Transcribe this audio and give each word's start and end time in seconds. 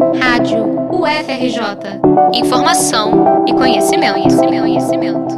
Rádio 0.00 0.64
UFRJ. 0.90 2.00
Informação 2.32 3.44
e 3.46 3.52
conhecimento, 3.52 4.14
conhecimento, 4.14 4.62
conhecimento. 4.62 5.34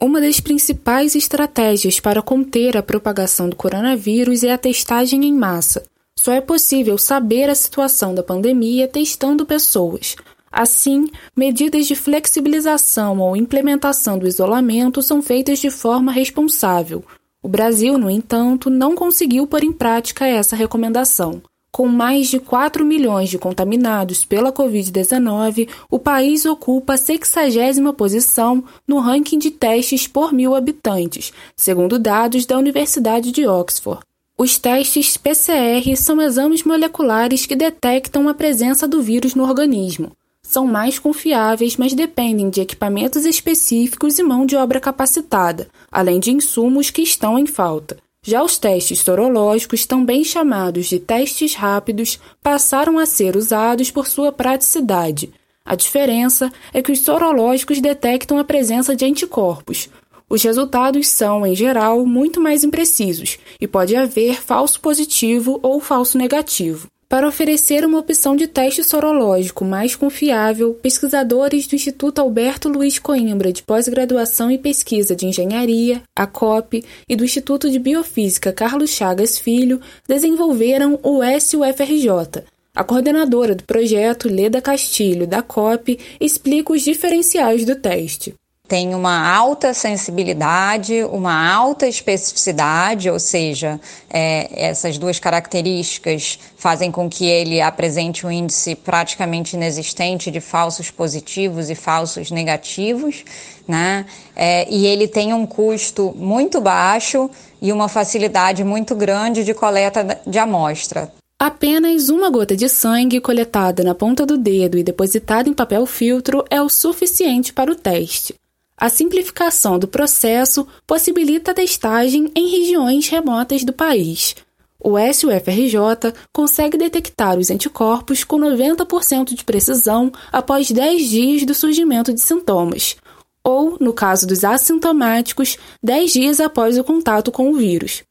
Uma 0.00 0.22
das 0.22 0.40
principais 0.40 1.14
estratégias 1.14 2.00
para 2.00 2.22
conter 2.22 2.78
a 2.78 2.82
propagação 2.82 3.50
do 3.50 3.54
coronavírus 3.54 4.42
é 4.42 4.52
a 4.52 4.58
testagem 4.58 5.26
em 5.26 5.34
massa. 5.34 5.82
Só 6.18 6.32
é 6.32 6.40
possível 6.40 6.96
saber 6.96 7.50
a 7.50 7.54
situação 7.54 8.14
da 8.14 8.22
pandemia 8.22 8.88
testando 8.88 9.44
pessoas. 9.44 10.16
Assim, 10.50 11.10
medidas 11.36 11.86
de 11.86 11.94
flexibilização 11.94 13.18
ou 13.18 13.36
implementação 13.36 14.18
do 14.18 14.26
isolamento 14.26 15.02
são 15.02 15.20
feitas 15.20 15.58
de 15.58 15.68
forma 15.68 16.10
responsável. 16.10 17.04
O 17.42 17.48
Brasil, 17.48 17.98
no 17.98 18.08
entanto, 18.08 18.70
não 18.70 18.94
conseguiu 18.94 19.46
pôr 19.46 19.62
em 19.62 19.72
prática 19.72 20.26
essa 20.26 20.56
recomendação. 20.56 21.42
Com 21.74 21.88
mais 21.88 22.28
de 22.28 22.38
4 22.38 22.84
milhões 22.84 23.30
de 23.30 23.38
contaminados 23.38 24.26
pela 24.26 24.52
Covid-19, 24.52 25.70
o 25.90 25.98
país 25.98 26.44
ocupa 26.44 26.92
a 26.92 26.96
60 26.98 27.90
posição 27.94 28.62
no 28.86 28.98
ranking 28.98 29.38
de 29.38 29.50
testes 29.50 30.06
por 30.06 30.34
mil 30.34 30.54
habitantes, 30.54 31.32
segundo 31.56 31.98
dados 31.98 32.44
da 32.44 32.58
Universidade 32.58 33.32
de 33.32 33.46
Oxford. 33.46 34.02
Os 34.36 34.58
testes 34.58 35.16
PCR 35.16 35.96
são 35.96 36.20
exames 36.20 36.62
moleculares 36.62 37.46
que 37.46 37.56
detectam 37.56 38.28
a 38.28 38.34
presença 38.34 38.86
do 38.86 39.00
vírus 39.00 39.34
no 39.34 39.44
organismo. 39.44 40.12
São 40.42 40.66
mais 40.66 40.98
confiáveis, 40.98 41.78
mas 41.78 41.94
dependem 41.94 42.50
de 42.50 42.60
equipamentos 42.60 43.24
específicos 43.24 44.18
e 44.18 44.22
mão 44.22 44.44
de 44.44 44.56
obra 44.56 44.78
capacitada, 44.78 45.68
além 45.90 46.20
de 46.20 46.32
insumos 46.32 46.90
que 46.90 47.00
estão 47.00 47.38
em 47.38 47.46
falta. 47.46 47.96
Já 48.24 48.40
os 48.40 48.56
testes 48.56 49.00
sorológicos, 49.00 49.84
também 49.84 50.22
chamados 50.22 50.86
de 50.86 51.00
testes 51.00 51.54
rápidos, 51.54 52.20
passaram 52.40 52.96
a 52.96 53.04
ser 53.04 53.36
usados 53.36 53.90
por 53.90 54.06
sua 54.06 54.30
praticidade. 54.30 55.32
A 55.64 55.74
diferença 55.74 56.52
é 56.72 56.80
que 56.80 56.92
os 56.92 57.00
sorológicos 57.00 57.80
detectam 57.80 58.38
a 58.38 58.44
presença 58.44 58.94
de 58.94 59.04
anticorpos. 59.04 59.88
Os 60.28 60.40
resultados 60.40 61.08
são, 61.08 61.44
em 61.44 61.56
geral, 61.56 62.06
muito 62.06 62.40
mais 62.40 62.62
imprecisos 62.62 63.38
e 63.60 63.66
pode 63.66 63.96
haver 63.96 64.40
falso 64.40 64.80
positivo 64.80 65.58
ou 65.60 65.80
falso 65.80 66.16
negativo. 66.16 66.91
Para 67.12 67.28
oferecer 67.28 67.84
uma 67.84 67.98
opção 67.98 68.34
de 68.34 68.46
teste 68.46 68.82
sorológico 68.82 69.66
mais 69.66 69.94
confiável, 69.94 70.72
pesquisadores 70.72 71.66
do 71.66 71.74
Instituto 71.74 72.22
Alberto 72.22 72.70
Luiz 72.70 72.98
Coimbra 72.98 73.52
de 73.52 73.62
Pós-Graduação 73.62 74.50
e 74.50 74.56
Pesquisa 74.56 75.14
de 75.14 75.26
Engenharia, 75.26 76.02
ACOP, 76.16 76.82
e 77.06 77.14
do 77.14 77.22
Instituto 77.22 77.68
de 77.68 77.78
Biofísica 77.78 78.50
Carlos 78.50 78.88
Chagas 78.88 79.38
Filho 79.38 79.78
desenvolveram 80.08 80.98
o 81.02 81.20
SUFRJ. 81.38 82.44
A 82.74 82.82
coordenadora 82.82 83.54
do 83.54 83.64
projeto, 83.64 84.26
Leda 84.26 84.62
Castilho, 84.62 85.26
da 85.26 85.42
COP, 85.42 85.98
explica 86.18 86.72
os 86.72 86.80
diferenciais 86.80 87.66
do 87.66 87.76
teste 87.76 88.34
tem 88.72 88.94
uma 88.94 89.30
alta 89.30 89.74
sensibilidade, 89.74 91.04
uma 91.04 91.52
alta 91.52 91.86
especificidade, 91.86 93.10
ou 93.10 93.18
seja, 93.18 93.78
é, 94.08 94.48
essas 94.68 94.96
duas 94.96 95.18
características 95.18 96.38
fazem 96.56 96.90
com 96.90 97.06
que 97.06 97.26
ele 97.26 97.60
apresente 97.60 98.26
um 98.26 98.30
índice 98.30 98.74
praticamente 98.74 99.56
inexistente 99.56 100.30
de 100.30 100.40
falsos 100.40 100.90
positivos 100.90 101.68
e 101.68 101.74
falsos 101.74 102.30
negativos, 102.30 103.24
né? 103.68 104.06
É, 104.34 104.66
e 104.70 104.86
ele 104.86 105.06
tem 105.06 105.34
um 105.34 105.44
custo 105.44 106.14
muito 106.16 106.58
baixo 106.58 107.30
e 107.60 107.72
uma 107.72 107.88
facilidade 107.88 108.64
muito 108.64 108.94
grande 108.94 109.44
de 109.44 109.52
coleta 109.52 110.18
de 110.26 110.38
amostra. 110.38 111.12
Apenas 111.38 112.08
uma 112.08 112.30
gota 112.30 112.56
de 112.56 112.68
sangue 112.68 113.20
coletada 113.20 113.84
na 113.84 113.94
ponta 113.94 114.24
do 114.24 114.38
dedo 114.38 114.78
e 114.78 114.82
depositada 114.82 115.48
em 115.48 115.52
papel 115.52 115.84
filtro 115.84 116.44
é 116.48 116.62
o 116.62 116.68
suficiente 116.68 117.52
para 117.52 117.70
o 117.70 117.74
teste. 117.74 118.34
A 118.82 118.88
simplificação 118.88 119.78
do 119.78 119.86
processo 119.86 120.66
possibilita 120.84 121.52
a 121.52 121.54
testagem 121.54 122.32
em 122.34 122.48
regiões 122.48 123.06
remotas 123.06 123.62
do 123.62 123.72
país. 123.72 124.34
O 124.76 124.94
SUFRJ 124.98 126.12
consegue 126.32 126.76
detectar 126.76 127.38
os 127.38 127.48
anticorpos 127.48 128.24
com 128.24 128.40
90% 128.40 129.34
de 129.34 129.44
precisão 129.44 130.10
após 130.32 130.68
10 130.68 131.08
dias 131.08 131.46
do 131.46 131.54
surgimento 131.54 132.12
de 132.12 132.20
sintomas, 132.20 132.96
ou, 133.44 133.76
no 133.78 133.92
caso 133.92 134.26
dos 134.26 134.42
assintomáticos, 134.42 135.56
10 135.80 136.12
dias 136.12 136.40
após 136.40 136.76
o 136.76 136.82
contato 136.82 137.30
com 137.30 137.52
o 137.52 137.54
vírus. 137.54 138.02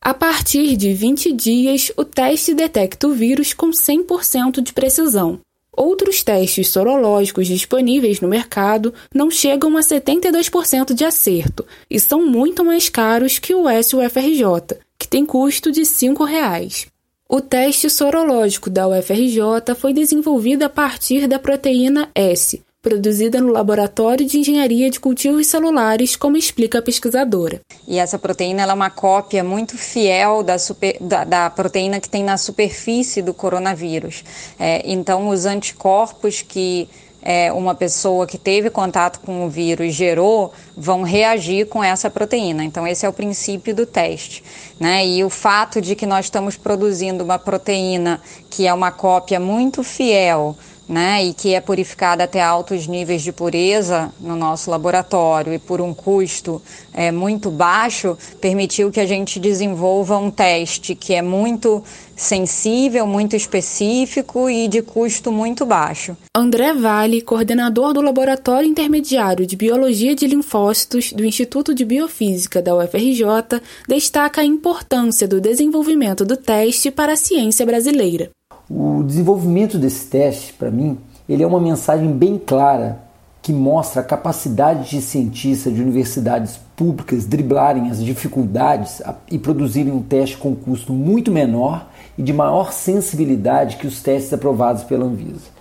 A 0.00 0.12
partir 0.12 0.76
de 0.76 0.92
20 0.92 1.32
dias, 1.32 1.92
o 1.96 2.04
teste 2.04 2.52
detecta 2.52 3.06
o 3.06 3.12
vírus 3.12 3.54
com 3.54 3.70
100% 3.70 4.60
de 4.60 4.72
precisão. 4.72 5.38
Outros 5.76 6.22
testes 6.22 6.68
sorológicos 6.68 7.48
disponíveis 7.48 8.20
no 8.20 8.28
mercado 8.28 8.94
não 9.12 9.30
chegam 9.30 9.76
a 9.76 9.80
72% 9.80 10.94
de 10.94 11.04
acerto 11.04 11.66
e 11.90 11.98
são 11.98 12.24
muito 12.24 12.64
mais 12.64 12.88
caros 12.88 13.38
que 13.38 13.54
o 13.54 13.64
SUFRJ, 13.82 14.78
que 14.98 15.08
tem 15.08 15.26
custo 15.26 15.72
de 15.72 15.80
R$ 15.80 15.86
5,00. 15.86 16.86
O 17.28 17.40
teste 17.40 17.90
sorológico 17.90 18.70
da 18.70 18.86
UFRJ 18.86 19.74
foi 19.76 19.92
desenvolvido 19.92 20.62
a 20.62 20.68
partir 20.68 21.26
da 21.26 21.38
proteína 21.38 22.08
S, 22.14 22.62
produzida 22.84 23.40
no 23.40 23.50
Laboratório 23.50 24.26
de 24.26 24.38
Engenharia 24.38 24.90
de 24.90 25.00
Cultivos 25.00 25.46
Celulares, 25.46 26.16
como 26.16 26.36
explica 26.36 26.80
a 26.80 26.82
pesquisadora. 26.82 27.62
E 27.88 27.98
essa 27.98 28.18
proteína 28.18 28.64
é 28.64 28.72
uma 28.74 28.90
cópia 28.90 29.42
muito 29.42 29.78
fiel 29.78 30.42
da, 30.42 30.58
super, 30.58 30.98
da, 31.00 31.24
da, 31.24 31.48
proteína 31.48 31.98
que 31.98 32.10
tem 32.10 32.22
na 32.22 32.36
superfície 32.36 33.22
do 33.22 33.32
coronavírus. 33.32 34.22
É, 34.58 34.82
então, 34.84 35.28
os 35.28 35.46
anticorpos 35.46 36.42
que 36.42 36.86
é, 37.22 37.50
uma 37.50 37.74
pessoa 37.74 38.26
que 38.26 38.36
teve 38.36 38.68
contato 38.68 39.20
com 39.20 39.46
o 39.46 39.48
vírus 39.48 39.94
gerou 39.94 40.52
vão 40.76 41.00
reagir 41.02 41.66
com 41.66 41.82
essa 41.82 42.10
proteína. 42.10 42.64
Então, 42.64 42.86
esse 42.86 43.06
é 43.06 43.08
o 43.08 43.14
princípio 43.14 43.74
do 43.74 43.86
teste. 43.86 44.44
Né? 44.78 45.06
E 45.06 45.24
o 45.24 45.30
fato 45.30 45.80
de 45.80 45.96
que 45.96 46.04
nós 46.04 46.26
estamos 46.26 46.54
produzindo 46.54 47.24
uma 47.24 47.38
proteína 47.38 48.20
que 48.50 48.66
é 48.66 48.74
uma 48.74 48.90
cópia 48.90 49.40
muito 49.40 49.82
fiel 49.82 50.54
né, 50.88 51.24
e 51.24 51.32
que 51.32 51.54
é 51.54 51.60
purificada 51.60 52.24
até 52.24 52.42
altos 52.42 52.86
níveis 52.86 53.22
de 53.22 53.32
pureza 53.32 54.12
no 54.20 54.36
nosso 54.36 54.70
laboratório 54.70 55.52
e 55.52 55.58
por 55.58 55.80
um 55.80 55.94
custo 55.94 56.60
é, 56.92 57.10
muito 57.10 57.50
baixo, 57.50 58.16
permitiu 58.40 58.90
que 58.90 59.00
a 59.00 59.06
gente 59.06 59.40
desenvolva 59.40 60.18
um 60.18 60.30
teste 60.30 60.94
que 60.94 61.14
é 61.14 61.22
muito 61.22 61.82
sensível, 62.16 63.06
muito 63.06 63.34
específico 63.34 64.48
e 64.48 64.68
de 64.68 64.82
custo 64.82 65.32
muito 65.32 65.66
baixo. 65.66 66.16
André 66.36 66.72
Vale, 66.72 67.20
coordenador 67.22 67.92
do 67.92 68.00
Laboratório 68.00 68.68
Intermediário 68.68 69.46
de 69.46 69.56
Biologia 69.56 70.14
de 70.14 70.26
Linfócitos 70.26 71.12
do 71.12 71.24
Instituto 71.24 71.74
de 71.74 71.84
Biofísica 71.84 72.62
da 72.62 72.76
UFRJ, 72.76 73.60
destaca 73.88 74.40
a 74.40 74.44
importância 74.44 75.26
do 75.26 75.40
desenvolvimento 75.40 76.24
do 76.24 76.36
teste 76.36 76.90
para 76.90 77.14
a 77.14 77.16
ciência 77.16 77.66
brasileira. 77.66 78.30
O 78.68 79.02
desenvolvimento 79.02 79.78
desse 79.78 80.06
teste, 80.06 80.52
para 80.54 80.70
mim, 80.70 80.98
ele 81.28 81.42
é 81.42 81.46
uma 81.46 81.60
mensagem 81.60 82.10
bem 82.10 82.38
clara 82.38 83.04
que 83.42 83.52
mostra 83.52 84.00
a 84.00 84.04
capacidade 84.04 84.88
de 84.88 85.02
cientistas 85.02 85.74
de 85.74 85.82
universidades 85.82 86.58
públicas 86.74 87.26
driblarem 87.26 87.90
as 87.90 88.02
dificuldades 88.02 89.02
e 89.30 89.38
produzirem 89.38 89.92
um 89.92 90.00
teste 90.00 90.38
com 90.38 90.56
custo 90.56 90.94
muito 90.94 91.30
menor 91.30 91.86
e 92.16 92.22
de 92.22 92.32
maior 92.32 92.72
sensibilidade 92.72 93.76
que 93.76 93.86
os 93.86 94.00
testes 94.00 94.32
aprovados 94.32 94.82
pela 94.84 95.04
Anvisa. 95.04 95.52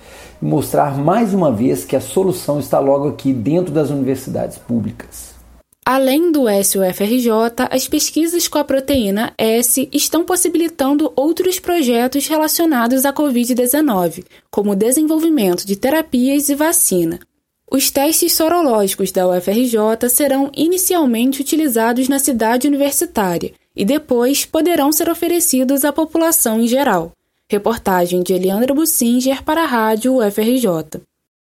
E 0.42 0.46
mostrar 0.46 0.98
mais 0.98 1.34
uma 1.34 1.52
vez 1.52 1.84
que 1.84 1.98
a 1.98 2.02
solução 2.02 2.58
está 2.58 2.80
logo 2.80 3.10
aqui 3.10 3.34
dentro 3.34 3.74
das 3.74 3.90
universidades 3.90 4.58
públicas. 4.58 5.33
Além 5.86 6.32
do 6.32 6.46
SUFRJ, 6.64 7.30
as 7.70 7.90
pesquisas 7.90 8.48
com 8.48 8.58
a 8.58 8.64
proteína 8.64 9.34
S 9.38 9.90
estão 9.92 10.24
possibilitando 10.24 11.12
outros 11.14 11.60
projetos 11.60 12.26
relacionados 12.26 13.04
à 13.06 13.12
Covid-19, 13.12 14.24
como 14.50 14.72
o 14.72 14.76
desenvolvimento 14.76 15.68
de 15.68 15.76
terapias 15.76 16.48
e 16.48 16.56
vacina. 16.56 17.20
Os 17.70 17.92
testes 17.92 18.34
sorológicos 18.34 19.12
da 19.12 19.28
UFRJ 19.28 20.08
serão 20.10 20.50
inicialmente 20.56 21.42
utilizados 21.42 22.08
na 22.08 22.20
cidade 22.20 22.66
universitária 22.66 23.52
e 23.76 23.84
depois 23.84 24.46
poderão 24.46 24.92
ser 24.92 25.10
oferecidos 25.10 25.84
à 25.84 25.92
população 25.92 26.62
em 26.62 26.68
geral. 26.68 27.12
Reportagem 27.50 28.24
de 28.24 28.32
Eliandra 28.32 28.74
Bussinger 28.74 29.44
para 29.44 29.64
a 29.64 29.68
Rádio 29.68 30.16
UFRJ. 30.16 31.02